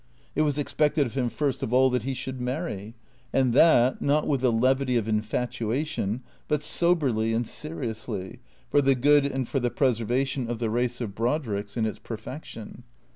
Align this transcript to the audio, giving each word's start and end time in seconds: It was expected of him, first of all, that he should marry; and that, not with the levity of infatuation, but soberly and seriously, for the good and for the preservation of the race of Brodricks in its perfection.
It 0.33 0.41
was 0.41 0.57
expected 0.57 1.05
of 1.05 1.13
him, 1.13 1.29
first 1.29 1.61
of 1.61 1.71
all, 1.71 1.91
that 1.91 2.01
he 2.01 2.15
should 2.15 2.41
marry; 2.41 2.95
and 3.31 3.53
that, 3.53 4.01
not 4.01 4.27
with 4.27 4.41
the 4.41 4.51
levity 4.51 4.97
of 4.97 5.07
infatuation, 5.07 6.23
but 6.47 6.63
soberly 6.63 7.33
and 7.33 7.45
seriously, 7.45 8.39
for 8.71 8.81
the 8.81 8.95
good 8.95 9.27
and 9.27 9.47
for 9.47 9.59
the 9.59 9.69
preservation 9.69 10.49
of 10.49 10.57
the 10.57 10.71
race 10.71 11.01
of 11.01 11.13
Brodricks 11.13 11.77
in 11.77 11.85
its 11.85 11.99
perfection. 11.99 12.81